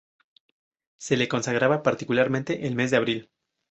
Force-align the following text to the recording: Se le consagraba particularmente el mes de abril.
Se 0.97 1.15
le 1.15 1.27
consagraba 1.27 1.83
particularmente 1.83 2.65
el 2.65 2.73
mes 2.73 2.89
de 2.89 2.97
abril. 2.97 3.29